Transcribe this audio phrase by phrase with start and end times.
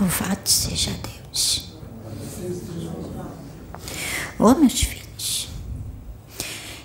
[0.00, 1.74] Louvado seja Deus.
[4.38, 5.48] Ô, oh, meus filhos,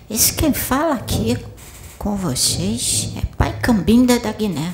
[0.09, 1.37] esse quem fala aqui
[1.97, 4.73] com vocês é Pai Cambinda da Guiné.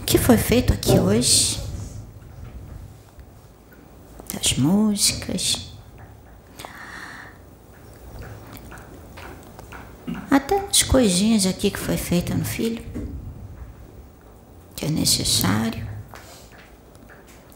[0.00, 1.60] O que foi feito aqui hoje?
[4.34, 5.67] Das músicas,
[10.70, 12.84] as coisinhas aqui que foi feita no filho,
[14.76, 15.86] que é necessário,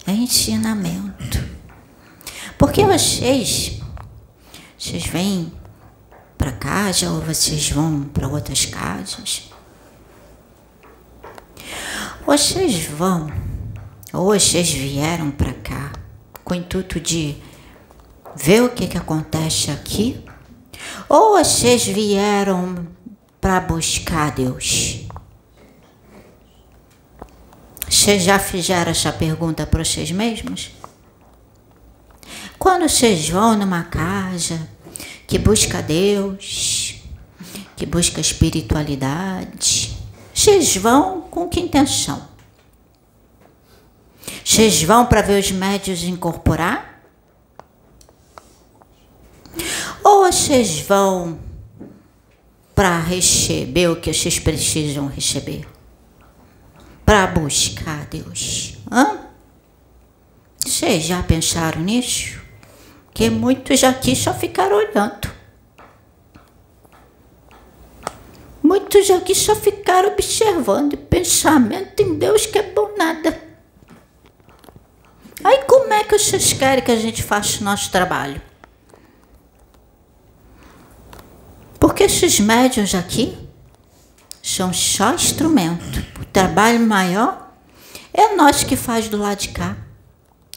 [0.07, 1.43] é ensinamento.
[2.59, 3.80] Porque vocês,
[4.79, 5.52] vocês vêm
[6.38, 9.51] para casa ou vocês vão para outras casas,
[12.24, 13.30] vocês vão,
[14.13, 15.93] ou vocês vieram para cá
[16.45, 17.37] com o intuito de
[18.35, 20.24] ver o que, que acontece aqui?
[21.09, 22.87] Ou vocês vieram
[23.42, 25.01] para buscar Deus?
[27.90, 30.71] Vocês já fizeram essa pergunta para vocês mesmos?
[32.57, 34.68] Quando vocês vão numa casa
[35.26, 37.02] que busca Deus,
[37.76, 39.99] que busca espiritualidade,
[40.32, 42.29] vocês vão com que intenção?
[44.45, 47.02] Vocês vão para ver os médios incorporar?
[50.04, 51.52] Ou vocês vão
[52.83, 55.65] para receber o que vocês precisam receber?
[57.07, 58.77] Para buscar Deus?
[58.91, 59.21] Hã?
[60.59, 62.41] Vocês já pensaram nisso?
[63.15, 65.31] Que muitos aqui só ficaram olhando.
[68.61, 70.97] Muitos aqui só ficaram observando.
[70.97, 73.41] Pensamento em Deus que é bom nada.
[75.44, 78.43] Aí como é que vocês querem que a gente faça o nosso trabalho?
[81.83, 83.37] Porque esses médios aqui
[84.41, 85.99] são só instrumento.
[86.21, 87.53] O trabalho maior
[88.15, 89.77] é nós que faz do lado de cá.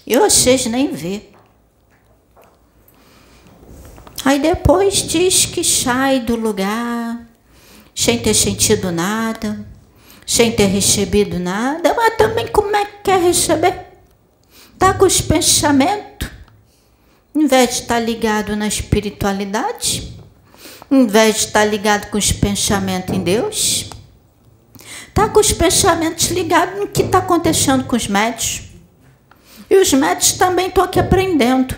[0.05, 1.29] E vocês nem vê.
[4.23, 7.27] Aí depois diz que sai do lugar
[7.95, 9.67] sem ter sentido nada,
[10.27, 13.87] sem ter recebido nada, mas também como é que quer receber?
[14.77, 16.29] Tá com os pensamentos,
[17.33, 20.14] em vez de estar ligado na espiritualidade,
[20.89, 23.89] em vez de estar ligado com os pensamentos em Deus,
[25.07, 28.63] está com os pensamentos ligados no que está acontecendo com os médicos.
[29.69, 31.75] E os médicos também estão aqui aprendendo.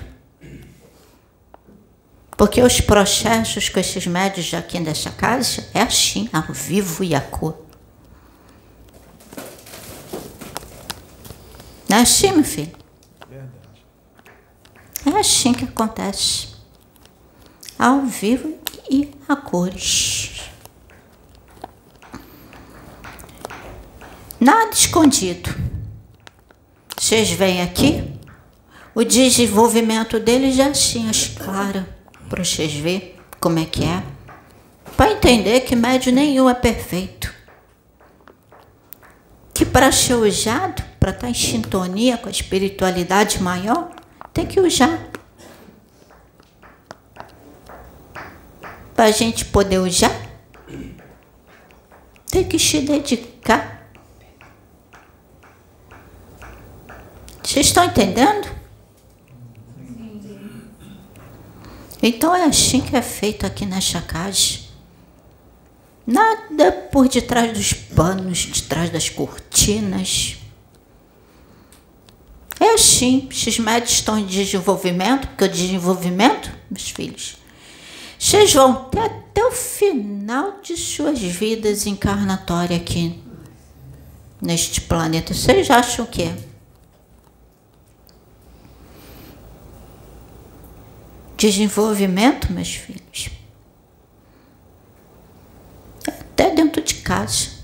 [2.35, 7.21] Porque os processos com esses médicos aqui nessa casa é assim, ao vivo e a
[7.21, 7.57] cor.
[11.89, 12.75] Não é assim, meu filho?
[13.27, 13.51] Verdade.
[15.05, 16.49] É assim que acontece.
[17.79, 18.56] Ao vivo
[18.89, 20.41] e a cores.
[24.39, 25.49] Nada escondido.
[26.97, 28.03] Vocês veem aqui,
[28.93, 31.85] o desenvolvimento dele já assim, as claras,
[32.29, 34.03] para vocês verem como é que é.
[34.95, 37.33] Para entender que médio nenhum é perfeito.
[39.53, 43.91] Que para ser usado, para estar em sintonia com a espiritualidade maior,
[44.33, 45.06] tem que usar
[48.97, 50.11] para a gente poder usar,
[52.31, 53.91] tem que se dedicar.
[57.43, 58.49] Vocês estão entendendo?
[62.01, 64.61] Então é assim que é feito aqui nesta casa.
[66.05, 70.37] Nada por detrás dos panos, detrás das cortinas.
[72.59, 77.37] É assim, esses médicos estão em desenvolvimento, porque o desenvolvimento, meus filhos,
[78.19, 83.23] vocês vão ter até o final de suas vidas encarnatórias aqui
[84.41, 85.33] neste planeta.
[85.33, 86.33] Vocês acham o quê?
[91.37, 93.29] Desenvolvimento, meus filhos.
[96.07, 97.57] Até dentro de casa.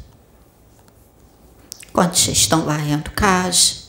[1.92, 3.83] Quando vocês estão varrendo casa,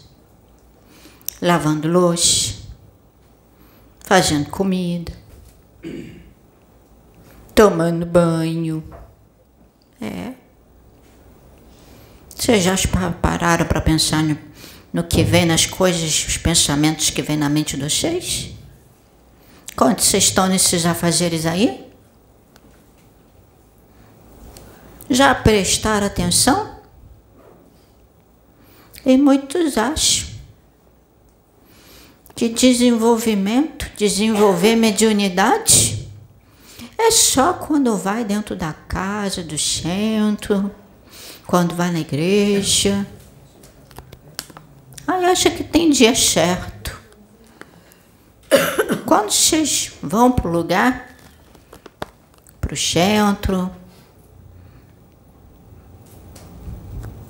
[1.41, 2.55] lavando louça,
[4.01, 5.13] fazendo comida
[7.55, 8.83] tomando banho.
[10.01, 10.33] É.
[12.35, 12.75] Vocês já
[13.23, 14.37] pararam para pensar no,
[14.93, 18.51] no, que vem nas coisas, os pensamentos que vêm na mente de vocês?
[19.77, 21.85] Quando vocês estão nesses afazeres aí?
[25.09, 26.75] Já prestaram atenção?
[29.07, 30.29] E muitos acham
[32.35, 36.04] que desenvolvimento, desenvolver mediunidade,
[37.07, 40.75] É só quando vai dentro da casa, do centro,
[41.47, 43.07] quando vai na igreja.
[45.07, 46.99] Aí acha que tem dia certo.
[49.05, 51.15] Quando vocês vão para o lugar,
[52.59, 53.71] para o centro,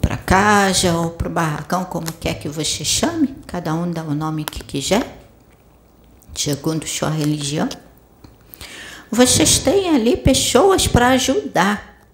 [0.00, 4.14] para casa ou para o barracão, como quer que você chame, cada um dá o
[4.14, 5.18] nome que quiser,
[6.32, 7.68] segundo sua religião.
[9.14, 12.04] Vocês têm ali pessoas para ajudar.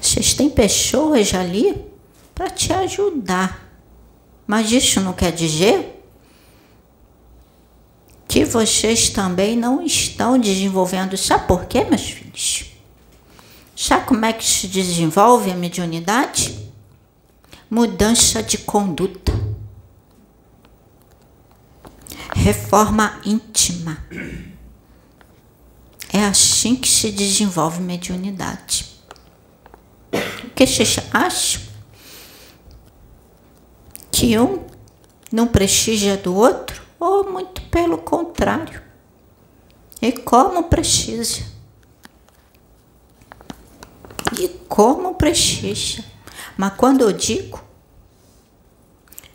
[0.00, 1.80] Vocês têm pessoas ali
[2.34, 3.70] para te ajudar.
[4.46, 6.02] Mas isso não quer dizer
[8.26, 11.16] que vocês também não estão desenvolvendo.
[11.16, 12.64] Sabe por quê, meus filhos?
[13.76, 16.58] Sabe como é que se desenvolve a mediunidade?
[17.70, 19.29] Mudança de conduta.
[22.34, 24.04] Reforma íntima.
[26.12, 28.86] É assim que se desenvolve mediunidade.
[30.44, 31.62] O que vocês acham?
[34.10, 34.66] Que um
[35.30, 36.82] não prestigia do outro?
[36.98, 38.82] Ou muito pelo contrário?
[40.02, 41.44] E como precisa?
[44.38, 46.04] E como prestigia?
[46.56, 47.69] Mas quando eu digo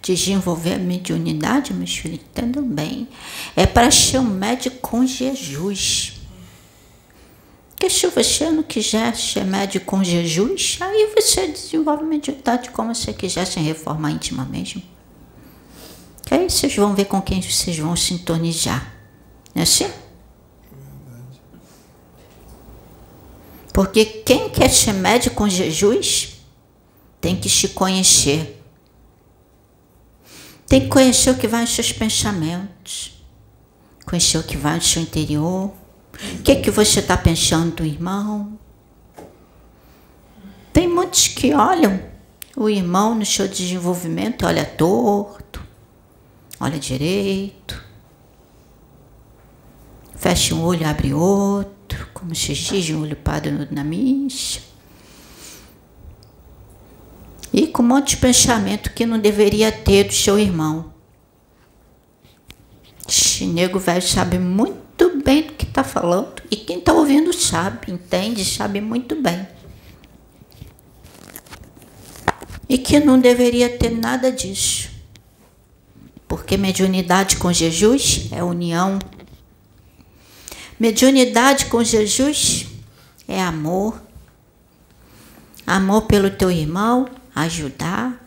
[0.05, 3.07] desenvolver a mediunidade, meus filhos, entendam bem,
[3.55, 6.13] é para ser um médico com Jesus.
[7.71, 12.93] Porque se você não quiser ser médico com Jesus, aí você desenvolve a mediunidade como
[12.93, 14.81] você quiser, sem reforma íntima mesmo.
[16.23, 18.93] Que aí vocês vão ver com quem vocês vão sintonizar.
[19.55, 19.89] Não é assim?
[23.73, 26.37] Porque quem quer ser médico com Jesus
[27.19, 28.61] tem que se conhecer.
[30.67, 33.23] Tem que conhecer o que vai nos seus pensamentos,
[34.05, 35.71] conhecer o que vai no seu interior.
[36.39, 38.57] O que, é que você está pensando do irmão?
[40.71, 42.01] Tem muitos que olham
[42.55, 45.63] o irmão no seu desenvolvimento, olha torto,
[46.59, 47.83] olha direito,
[50.15, 54.74] fecha um olho, abre outro, como se diz, um olho parado na missa.
[57.57, 60.93] E com um monte de pensamento que não deveria ter do seu irmão.
[63.07, 66.43] Esse nego velho sabe muito bem do que está falando.
[66.51, 69.47] E quem está ouvindo sabe, entende, sabe muito bem.
[72.67, 74.89] E que não deveria ter nada disso.
[76.27, 78.99] Porque mediunidade com Jesus é união.
[80.77, 82.67] Mediunidade com Jesus
[83.29, 84.01] é amor.
[85.65, 88.25] Amor pelo teu irmão, ajudar,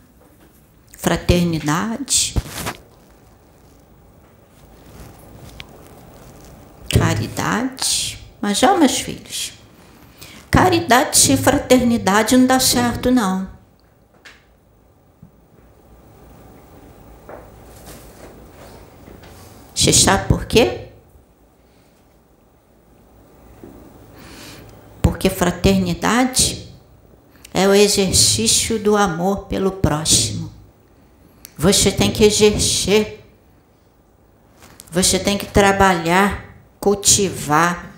[0.95, 2.35] fraternidade,
[6.89, 8.19] caridade.
[8.39, 9.53] Mas ó, meus filhos,
[10.51, 13.49] caridade sem fraternidade não dá certo, não.
[19.73, 20.89] Você sabe por quê?
[25.01, 26.58] Porque fraternidade
[27.53, 30.51] é o exercício do amor pelo próximo.
[31.57, 33.25] Você tem que exercer,
[34.91, 37.93] você tem que trabalhar, cultivar.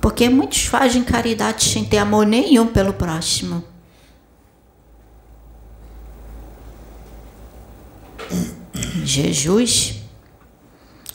[0.00, 3.64] Porque muitos fazem caridade sem ter amor nenhum pelo próximo.
[9.04, 9.96] Jesus,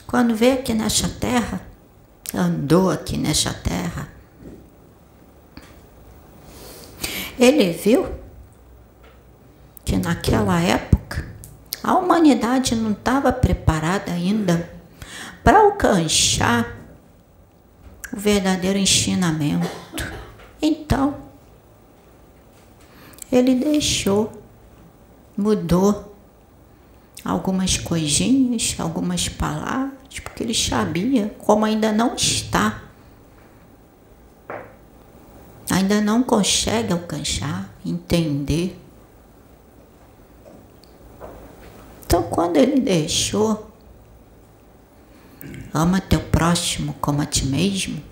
[0.06, 1.66] quando veio aqui nessa terra,
[2.34, 4.13] andou aqui nessa terra,
[7.38, 8.08] Ele viu
[9.84, 11.26] que naquela época
[11.82, 14.70] a humanidade não estava preparada ainda
[15.42, 16.74] para alcançar
[18.12, 20.10] o verdadeiro ensinamento.
[20.62, 21.16] Então,
[23.30, 24.32] ele deixou,
[25.36, 26.16] mudou
[27.24, 32.83] algumas coisinhas, algumas palavras, porque ele sabia como ainda não está
[35.70, 38.78] ainda não consegue alcançar, entender.
[42.04, 43.70] Então, quando ele deixou,
[45.72, 48.02] ama teu próximo como a ti mesmo,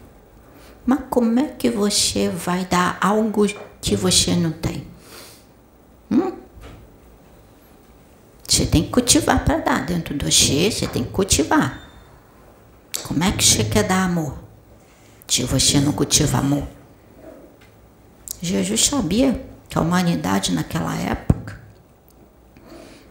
[0.85, 3.47] mas como é que você vai dar algo
[3.81, 4.87] que você não tem?
[6.11, 6.33] Hum?
[8.49, 11.81] Você tem que cultivar para dar dentro do você, você tem que cultivar.
[13.05, 14.37] Como é que você quer dar amor?
[15.27, 16.67] Se você não cultiva amor.
[18.43, 21.33] Jesus sabia que a humanidade naquela época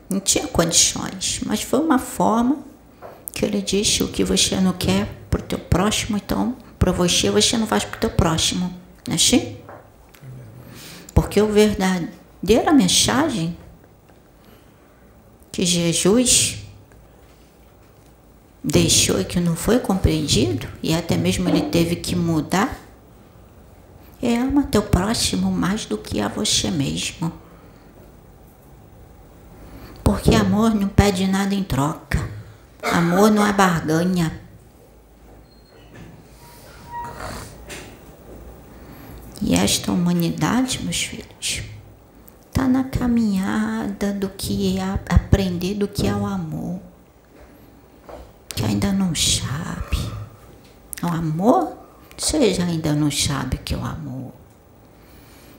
[0.09, 2.57] Não tinha condições, mas foi uma forma
[3.33, 7.31] que ele disse: o que você não quer para o teu próximo, então para você
[7.31, 8.73] você não faz para o teu próximo.
[9.07, 9.55] Não é assim?
[11.13, 13.55] Porque o verdadeira mensagem
[15.50, 16.57] que Jesus
[18.61, 22.80] deixou e que não foi compreendido, e até mesmo ele teve que mudar,
[24.21, 27.31] é ama teu próximo mais do que a você mesmo.
[30.03, 32.29] Porque amor não pede nada em troca.
[32.83, 34.41] Amor não é barganha.
[39.41, 41.63] E esta humanidade, meus filhos,
[42.47, 46.79] está na caminhada do que é aprender do que é o amor.
[48.49, 49.97] Que ainda não sabe.
[51.01, 51.80] O amor,
[52.21, 54.31] vocês ainda não sabem o que é o amor.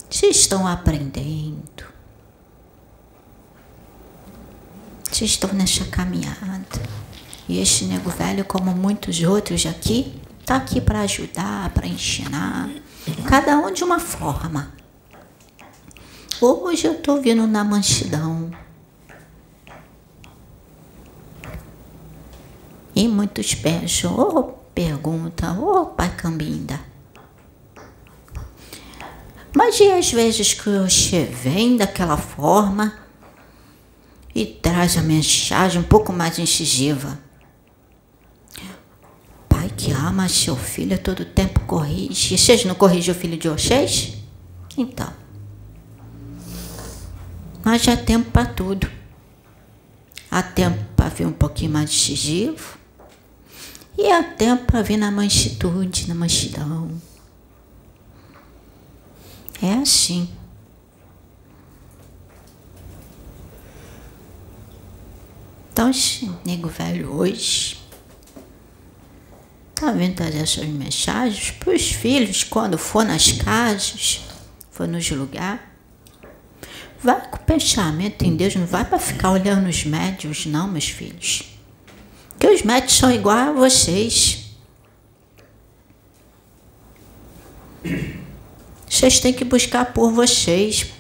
[0.09, 1.85] Vocês estão aprendendo.
[5.11, 6.65] Vocês estão nessa caminhada.
[7.49, 12.71] E este nego velho, como muitos outros aqui, está aqui para ajudar, para ensinar.
[13.27, 14.73] Cada um de uma forma.
[16.41, 18.53] Hoje eu estou vindo na mansidão.
[22.95, 26.81] E muitos pensam, oh, perguntam, ô oh, Pai Cambinda.
[29.55, 32.99] Mas e às vezes que você vem daquela forma
[34.35, 37.19] e traz a mensagem um pouco mais incisiva?
[39.49, 42.39] Pai que ama seu filho todo tempo corrige.
[42.39, 44.15] Vocês não corrigem o filho de vocês?
[44.77, 45.13] Então.
[47.63, 48.91] Mas há tempo para tudo.
[50.31, 52.82] Há tempo para vir um pouquinho mais decisivo.
[54.03, 57.01] E há tempo para vir na mansidão, na mansidão.
[59.63, 60.29] É assim.
[65.73, 67.79] Então, esse nego velho hoje
[69.71, 74.23] está vendo todas essas mensagens para os filhos, quando for nas casas,
[74.73, 75.61] for nos lugares.
[77.01, 80.89] Vai com o pensamento em Deus, não vai para ficar olhando os médios, não, meus
[80.89, 81.52] filhos.
[82.43, 84.47] Que os médios são iguais a vocês.
[88.91, 90.93] Vocês têm que buscar por vocês.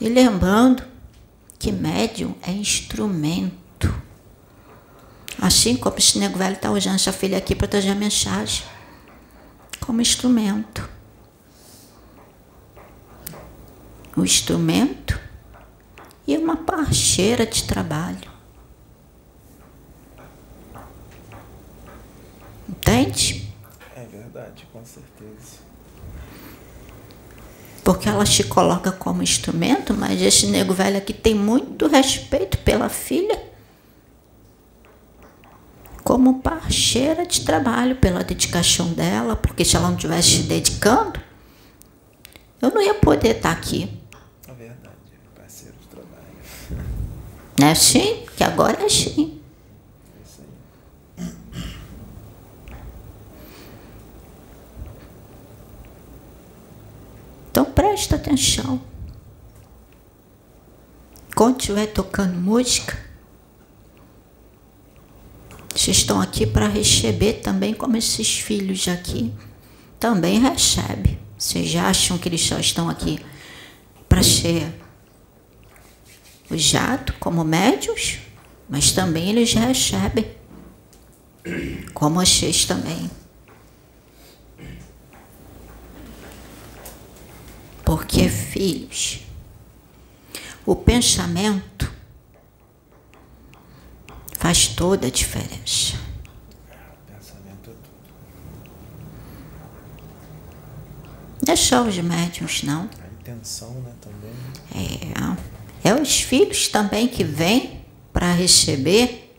[0.00, 0.84] E lembrando
[1.58, 3.92] que médium é instrumento.
[5.36, 8.64] Assim como esse nego velho está usando essa filha aqui para trazer a mensagem.
[9.80, 10.88] Como instrumento.
[14.16, 15.18] O instrumento
[16.24, 18.27] e uma parceira de trabalho.
[23.00, 23.52] Entende?
[23.96, 25.68] É verdade, com certeza
[27.88, 32.90] porque ela te coloca como instrumento, mas esse nego velho aqui tem muito respeito pela
[32.90, 33.48] filha
[36.04, 41.18] como parceira de trabalho, pela dedicação dela, porque se ela não estivesse se dedicando,
[42.60, 43.90] eu não ia poder estar aqui.
[44.46, 44.96] É verdade,
[45.34, 46.86] parceiro de trabalho.
[47.58, 48.26] Não é assim?
[48.36, 49.38] Que agora é assim.
[57.50, 57.64] Então
[57.98, 58.80] presta atenção.
[61.34, 62.96] Quando estiver tocando música,
[65.74, 69.34] vocês estão aqui para receber também, como esses filhos aqui
[69.98, 71.18] também recebem.
[71.36, 73.18] Vocês acham que eles só estão aqui
[74.08, 74.72] para ser
[76.48, 78.18] usado como médios,
[78.68, 80.24] mas também eles recebem,
[81.92, 83.10] como vocês também.
[88.18, 89.20] Porque, filhos,
[90.66, 91.88] o pensamento
[94.36, 95.96] faz toda a diferença.
[96.68, 96.74] É.
[101.46, 102.90] Não é só os médiums, não.
[103.00, 105.36] A intenção, né, também.
[105.84, 109.32] É, é os filhos também que vêm para receber,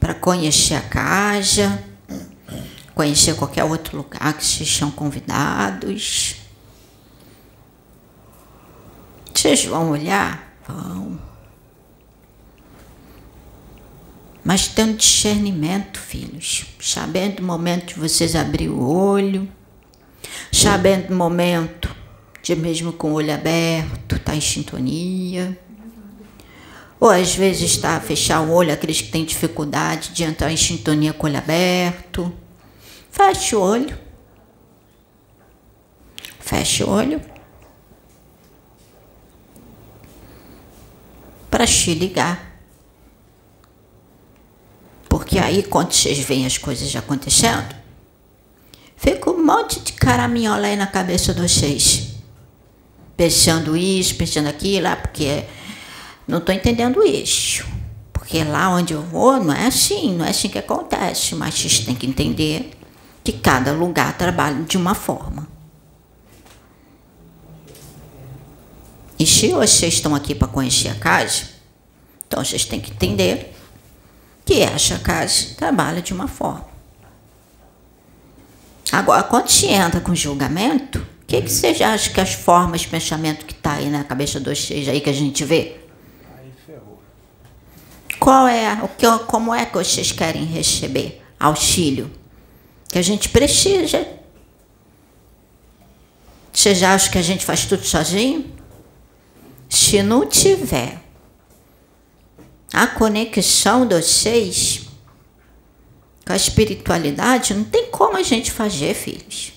[0.00, 1.84] para conhecer a casa,
[2.96, 6.39] conhecer qualquer outro lugar que sejam convidados.
[9.40, 10.54] Vocês vão olhar?
[10.68, 11.18] Vão.
[14.44, 19.50] Mas tendo discernimento, filhos, sabendo o momento de vocês abrir o olho,
[20.52, 21.88] sabendo o momento
[22.42, 25.58] de mesmo com o olho aberto, estar tá em sintonia.
[27.00, 30.56] Ou às vezes está a fechar o olho, aqueles que têm dificuldade de entrar em
[30.58, 32.30] sintonia com o olho aberto.
[33.10, 33.98] Feche o olho.
[36.40, 37.39] Feche o olho.
[41.60, 42.58] Para te ligar.
[45.10, 47.74] Porque aí, quando vocês veem as coisas acontecendo,
[48.96, 52.14] fica um monte de caraminhola aí na cabeça de vocês.
[53.14, 55.44] Pensando isso, pensando aquilo, ah, porque
[56.26, 57.66] não estou entendendo isso.
[58.10, 61.34] Porque lá onde eu vou não é assim, não é assim que acontece.
[61.34, 62.70] Mas vocês têm que entender
[63.22, 65.46] que cada lugar trabalha de uma forma.
[69.20, 71.42] E se vocês estão aqui para conhecer a casa,
[72.26, 73.54] então vocês têm que entender
[74.46, 76.66] que essa casa trabalha de uma forma.
[78.90, 82.88] Agora, quando se entra com julgamento, o que, que vocês acham que as formas de
[82.88, 85.76] pensamento que está aí na cabeça de vocês aí que a gente vê?
[86.38, 86.98] Aí ferrou.
[88.18, 92.10] Qual é, o que, como é que vocês querem receber auxílio?
[92.88, 94.02] Que a gente precisa.
[96.50, 98.59] Vocês acham que a gente faz tudo sozinho?
[99.70, 101.00] Se não tiver
[102.72, 104.88] a conexão de vocês
[106.26, 109.52] com a espiritualidade, não tem como a gente fazer, filhos.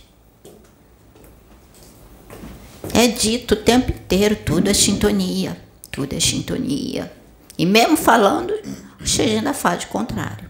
[2.93, 5.60] É dito o tempo inteiro, tudo é sintonia,
[5.91, 7.12] tudo é sintonia.
[7.58, 8.53] E mesmo falando,
[9.00, 10.48] vocês ainda faz o contrário.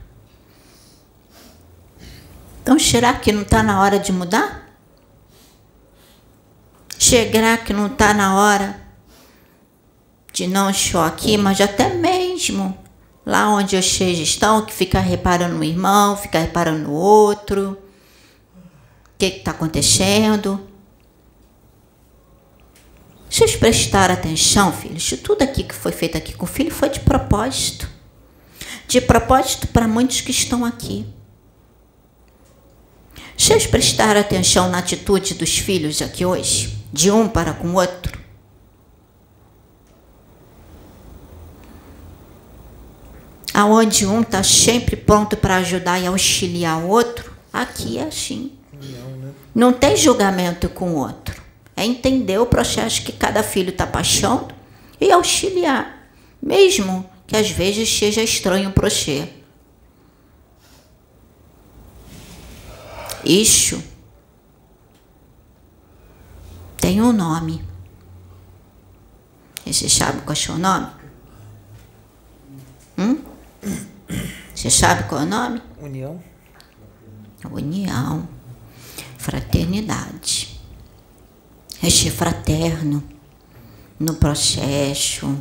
[2.62, 4.76] Então, será que não está na hora de mudar?
[7.00, 8.83] Será que não está na hora
[10.34, 12.76] de não só aqui, mas até mesmo
[13.24, 19.28] lá onde vocês estão, que fica reparando no irmão, fica reparando no outro, o que
[19.28, 20.60] está acontecendo.
[23.30, 27.00] Vocês prestaram atenção, filhos, tudo aqui que foi feito aqui com o filho foi de
[27.00, 27.88] propósito.
[28.88, 31.06] De propósito para muitos que estão aqui.
[33.38, 36.78] Vocês prestaram atenção na atitude dos filhos aqui hoje?
[36.92, 38.23] De um para com o outro?
[43.54, 48.52] Aonde um está sempre pronto para ajudar e auxiliar o outro, aqui é assim.
[49.54, 51.42] Não tem julgamento com o outro.
[51.76, 54.54] É entender o processo que cada filho está passando
[55.00, 56.08] e auxiliar,
[56.42, 59.30] mesmo que às vezes seja estranho para você.
[63.24, 63.82] Isso
[66.78, 67.64] tem um nome.
[69.66, 71.03] E você sabe qual é o seu nome?
[74.64, 75.62] Você sabe qual é o nome?
[75.82, 76.24] União.
[77.52, 78.26] União.
[79.18, 80.58] Fraternidade.
[81.84, 83.04] Este fraterno
[84.00, 85.38] no processo,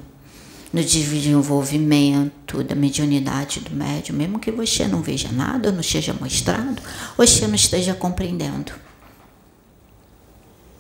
[0.73, 6.83] no desenvolvimento da mediunidade do médium, mesmo que você não veja nada, não seja mostrado,
[7.17, 8.73] você não esteja compreendendo.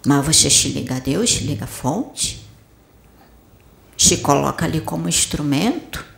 [0.04, 2.44] Mas você se liga a Deus, se liga à fonte,
[3.96, 6.10] se coloca ali como instrumento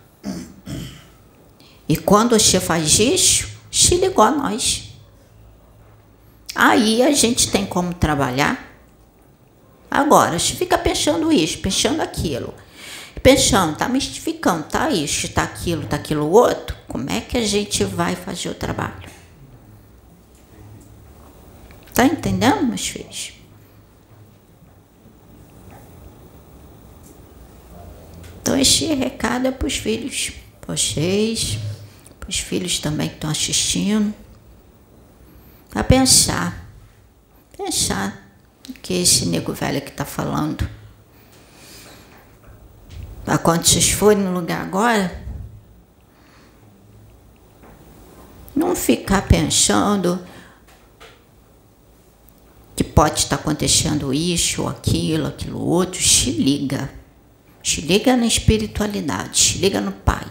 [1.89, 4.91] e quando você faz isso, se ligou a nós.
[6.55, 8.73] Aí a gente tem como trabalhar.
[9.91, 12.55] Agora, se fica pensando isso, pensando aquilo,
[13.23, 17.85] pensando, tá mistificando, tá isso, tá aquilo, tá aquilo outro, como é que a gente
[17.85, 19.11] vai fazer o trabalho?
[21.93, 23.33] Tá entendendo, meus filhos?
[28.43, 30.33] Então, esse recado é para os filhos,
[30.67, 31.59] vocês
[32.29, 34.15] os filhos também que estão assistindo,
[35.71, 36.69] para pensar,
[37.57, 38.25] pensar
[38.81, 40.69] que esse nego velho que está falando.
[43.25, 45.25] Para quando vocês forem no lugar agora,
[48.55, 50.25] não ficar pensando
[52.77, 56.91] que pode estar acontecendo isso ou aquilo, aquilo outro, se liga.
[57.63, 60.27] Se liga na espiritualidade, se liga no Pai.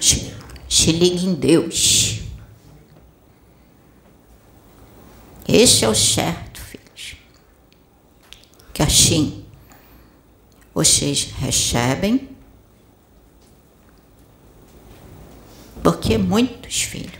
[0.00, 0.27] Se
[0.68, 2.20] se ligue em Deus.
[5.48, 7.16] Esse é o certo, filhos.
[8.72, 9.44] Que assim
[10.74, 12.28] vocês recebem,
[15.82, 17.18] porque muitos filhos,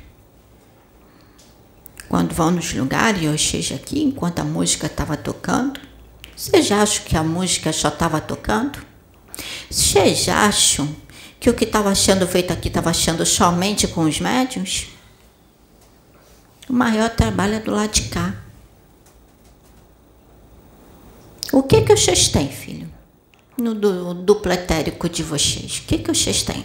[2.08, 5.80] quando vão nos lugares, eu esteja aqui, enquanto a música estava tocando,
[6.36, 8.78] vocês acham que a música só estava tocando?
[9.68, 10.94] Vocês acham
[11.40, 14.88] que o que estava sendo feito aqui estava sendo somente com os médiums?
[16.68, 18.34] O maior trabalho é do lado de cá.
[21.52, 22.88] O que que vocês têm, filho?
[23.56, 23.74] No
[24.14, 25.78] duplo etérico de vocês.
[25.78, 26.64] O que que vocês têm?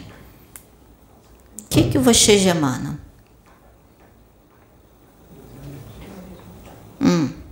[1.62, 2.99] O que que vocês emanam?
[7.01, 7.42] Hum.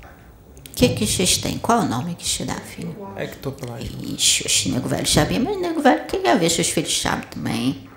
[0.82, 1.60] O que que vocês têm?
[1.60, 2.96] Qual é o nome que te dá, filho?
[3.16, 4.02] Ectoplasma.
[4.02, 7.88] Ixi, oxe, nego velho sabia, mas nego velho queria ver se os filhos sabem também.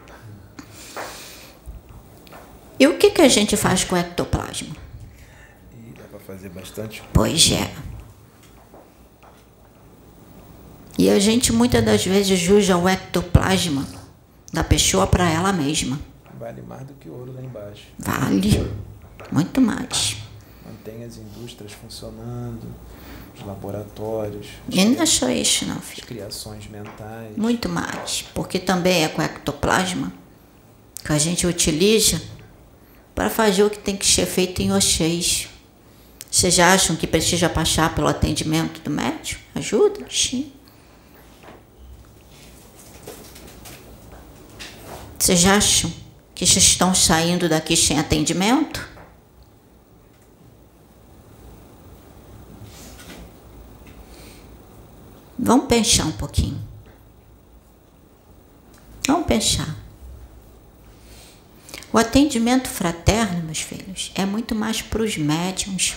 [2.78, 4.76] E o que que a gente faz com o ectoplasma?
[5.72, 7.02] E dá pra fazer bastante.
[7.10, 7.74] Pois é.
[10.98, 13.88] E a gente muitas das vezes usa o ectoplasma
[14.52, 15.98] da pessoa para ela mesma.
[16.38, 17.84] Vale mais do que ouro lá embaixo.
[17.98, 18.70] Vale
[19.32, 20.23] muito mais.
[20.84, 22.62] Mantém as indústrias funcionando,
[23.34, 26.06] os laboratórios, E não é só isso, não, as filho.
[26.06, 27.34] criações mentais.
[27.38, 28.22] Muito mais.
[28.34, 30.12] Porque também é com ectoplasma
[31.02, 32.20] que a gente utiliza
[33.14, 35.48] para fazer o que tem que ser feito em vocês.
[36.30, 39.40] Vocês acham que precisa passar pelo atendimento do médico?
[39.54, 40.04] Ajuda?
[40.10, 40.52] Sim.
[45.18, 45.90] Vocês acham
[46.34, 48.92] que estão saindo daqui sem atendimento?
[55.44, 56.58] Vamos pensar um pouquinho.
[59.06, 59.76] Vamos pensar.
[61.92, 65.96] O atendimento fraterno, meus filhos, é muito mais para os médiums.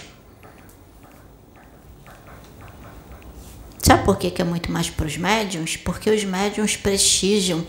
[3.82, 5.78] Sabe por que, que é muito mais para os médiums?
[5.78, 7.66] Porque os médiums precisam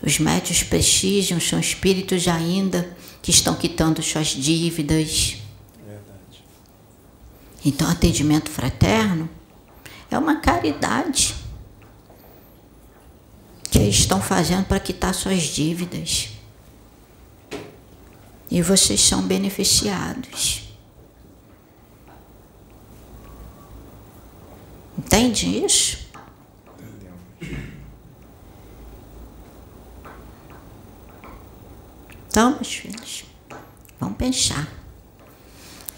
[0.11, 5.37] Os médios prestigiam, são espíritos ainda que estão quitando suas dívidas.
[5.87, 6.43] Verdade.
[7.63, 9.29] Então, atendimento fraterno
[10.11, 11.33] é uma caridade
[13.69, 16.31] que eles estão fazendo para quitar suas dívidas.
[18.49, 20.63] E vocês são beneficiados.
[24.97, 26.00] Entende isso?
[32.31, 33.25] Então, meus filhos,
[33.99, 34.65] vamos pensar.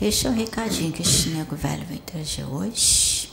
[0.02, 3.32] Esse é o recadinho que esse nego velho veio trazer hoje.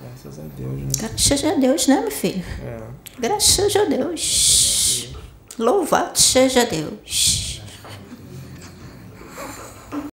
[0.00, 0.88] Graças a Deus, né?
[0.98, 2.44] Graças a Deus, né, meu filho?
[2.62, 2.80] É.
[3.18, 5.08] Graças a Deus.
[5.58, 7.31] Louvado seja Deus.